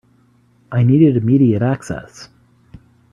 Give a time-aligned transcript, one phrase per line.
[0.71, 2.27] I needed immediate access.